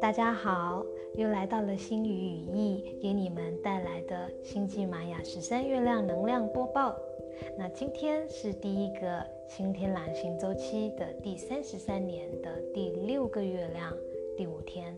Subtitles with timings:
[0.00, 0.84] 大家好，
[1.14, 6.96] 又来到了星宇语义给你们带来的星际玛雅十三月亮能量播报。
[7.58, 13.92] 那今天是第一个新天蓝星周期的第三十三年的第六个月亮
[14.36, 14.96] 第五天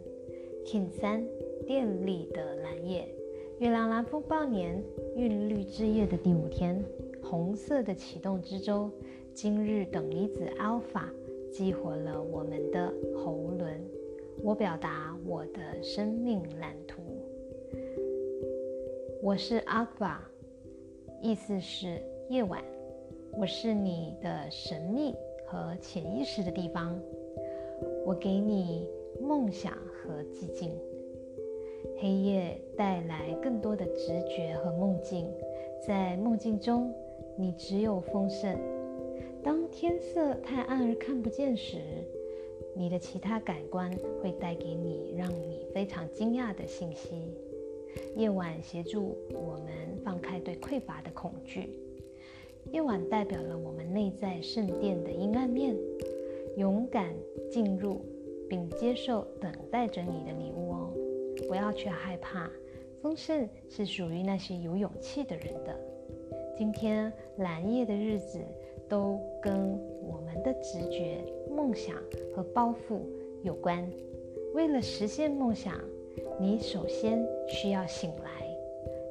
[0.65, 1.27] ，King 三
[1.67, 3.09] 电力的蓝夜，
[3.59, 4.83] 月亮蓝风暴年
[5.17, 6.85] 韵律之夜的第五天，
[7.23, 8.91] 红色的启动之周，
[9.37, 11.11] 今日等离子 Alpha
[11.53, 13.79] 激活了我们的喉轮，
[14.43, 17.03] 我表达我的生命蓝图，
[19.21, 20.17] 我是 Alpha，
[21.21, 22.01] 意思是。
[22.31, 22.65] 夜晚，
[23.39, 25.15] 我是你的神秘
[25.47, 26.99] 和潜意识的地方。
[28.07, 28.89] 我给你
[29.21, 30.73] 梦想和寂静。
[32.01, 35.31] 黑夜带来更多的直觉和梦境，
[35.87, 36.91] 在梦境中，
[37.37, 38.59] 你只有丰盛。
[39.47, 41.79] 当天色太暗而看不见时，
[42.75, 43.89] 你的其他感官
[44.21, 47.33] 会带给你让你非常惊讶的信息。
[48.17, 51.71] 夜晚协助我们放开对匮乏的恐惧。
[52.73, 55.77] 夜晚代表了我们内在圣殿的阴暗面，
[56.57, 57.15] 勇敢
[57.49, 58.05] 进入
[58.49, 60.93] 并接受等待着你的礼物哦，
[61.47, 62.51] 不要去害怕。
[63.01, 65.81] 丰盛是属于那些有勇气的人的。
[66.59, 68.41] 今天蓝夜的日子
[68.89, 71.19] 都跟我们的直觉、
[71.51, 71.97] 梦想
[72.35, 73.01] 和抱负
[73.43, 73.89] 有关。
[74.55, 75.75] 为了实现梦想，
[76.41, 78.47] 你首先需要醒来，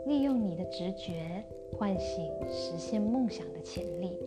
[0.06, 1.44] 利用你的直觉。
[1.78, 4.18] 唤醒实现梦想的潜力。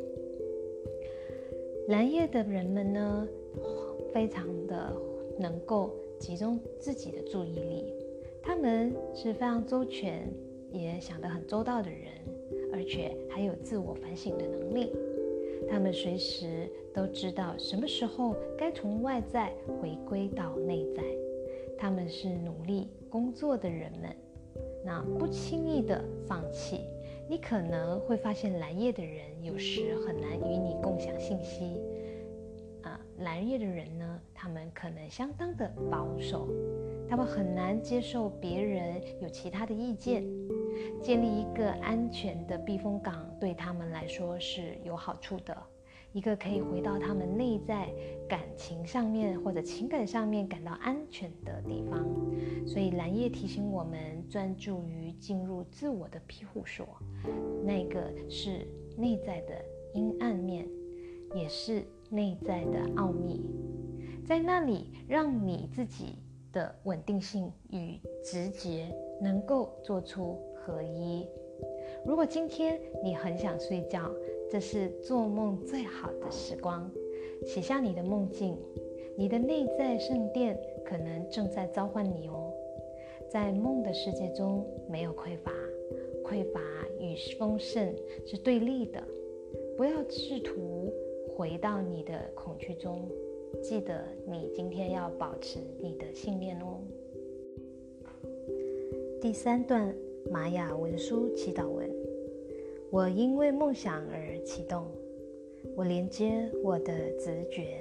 [1.87, 3.27] 蓝夜的人们呢，
[4.13, 4.93] 非常的
[5.39, 7.87] 能够集中自己的注意力，
[8.43, 10.31] 他们是非常周全，
[10.71, 12.01] 也想得很周到的人，
[12.71, 14.93] 而且还有自我反省的能力。
[15.71, 21.03] 他们随时都知道什么时候该从外在回归到内在。
[21.79, 24.17] 他们是努力工作的人们，
[24.85, 26.81] 那不轻易的放弃。
[27.31, 31.79] 你可能会发现蓝夜的人有时很难与你共享信息，
[32.83, 36.49] 啊，蓝夜的人呢，他们可能相当的保守，
[37.09, 40.25] 他们很难接受别人有其他的意见，
[41.03, 45.57] 建立一个安全的避风港对他们来说是有好处的。
[46.13, 47.87] 一个可以回到他们内在
[48.27, 52.03] 感情上面或者情感上面感到安全的地方，
[52.67, 56.89] 所以蓝叶提醒我们专注于进入自我的庇护所，
[57.63, 58.67] 那个是
[58.97, 59.63] 内在的
[59.93, 60.67] 阴暗面，
[61.35, 63.45] 也是内在的奥秘，
[64.27, 66.17] 在那里让你自己
[66.53, 68.89] 的稳定性与直觉
[69.21, 71.27] 能够做出合一。
[72.05, 74.13] 如果今天你很想睡觉，
[74.51, 76.91] 这是做梦最好的时光，
[77.47, 78.55] 写下你的梦境，
[79.17, 82.53] 你的内在圣殿可能正在召唤你哦。
[83.31, 85.53] 在梦的世界中，没有匮乏，
[86.23, 86.61] 匮乏
[87.01, 87.95] 与丰盛
[88.27, 89.03] 是对立的。
[89.77, 90.93] 不要试图
[91.31, 93.09] 回到你的恐惧中，
[93.63, 96.81] 记得你今天要保持你的信念哦。
[99.21, 99.95] 第三段
[100.31, 101.89] 玛雅文书祈祷文。
[102.91, 104.87] 我因为梦想而启动，
[105.77, 107.79] 我连接我的直觉，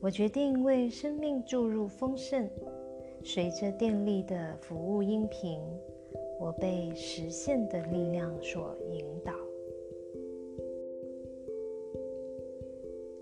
[0.00, 2.48] 我决定为生命注入丰盛。
[3.24, 5.60] 随着电力的服务音频，
[6.40, 9.32] 我被实现的力量所引导。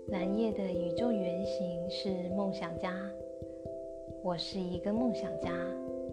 [0.07, 2.93] 蓝夜的宇宙原型是梦想家，
[4.23, 5.51] 我是一个梦想家。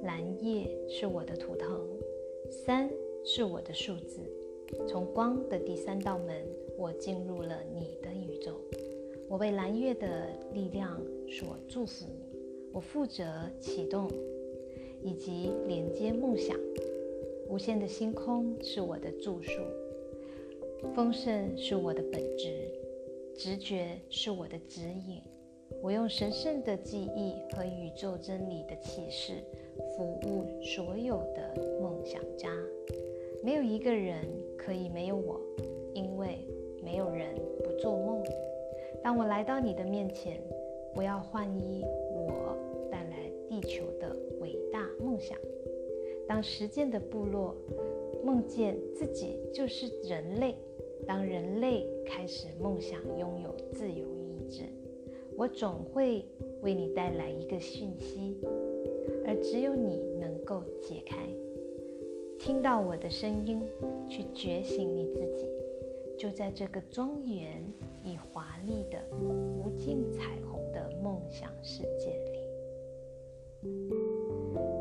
[0.04, 1.80] 蓝夜是我的图腾，
[2.50, 2.90] 三
[3.24, 4.20] 是我的数字。
[4.86, 6.44] 从光的第三道门，
[6.76, 8.60] 我进入了你的宇宙。
[9.28, 12.06] 我被蓝月的力量所祝福。
[12.72, 13.24] 我负责
[13.58, 14.10] 启动
[15.02, 16.56] 以及连接梦想。
[17.48, 19.50] 无限的星空是我的住宿。
[20.94, 22.68] 丰盛是我的本质。
[23.34, 25.22] 直觉是我的指引。
[25.80, 29.34] 我用神圣的记忆和宇宙真理的启示，
[29.96, 32.50] 服务所有的梦想家。
[33.44, 34.24] 没有一个人
[34.56, 35.40] 可以没有我，
[35.94, 36.44] 因为
[36.82, 37.28] 没有人
[37.62, 38.22] 不做梦。
[39.02, 40.40] 当我来到你的面前，
[40.96, 42.56] 我要换一我
[42.90, 45.38] 带来地球的伟大梦想。
[46.26, 47.54] 当实践的部落
[48.24, 50.56] 梦见自己就是人类，
[51.06, 54.64] 当人类开始梦想拥有自由意志，
[55.38, 56.24] 我总会
[56.62, 58.36] 为你带来一个讯息
[59.24, 61.16] 而只有你能够解开
[62.40, 63.62] 听到我的声音
[64.08, 65.46] 去觉醒你自己
[66.18, 67.62] 就在这个庄严
[68.02, 72.38] 与华丽的无尽彩虹的梦想世界里。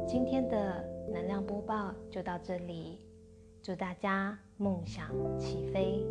[0.08, 2.98] 今天的能量播报就到这里
[3.62, 6.04] 祝大家梦想起飞。